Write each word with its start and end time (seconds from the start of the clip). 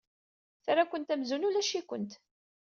Terra-kent 0.63 1.13
amzun 1.13 1.47
ulac-ikent. 1.47 2.11